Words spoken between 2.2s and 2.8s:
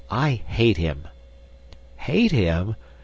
him!